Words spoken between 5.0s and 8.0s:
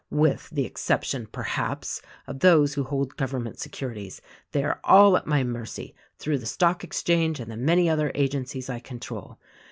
at my mercy, through the stock exchange and the many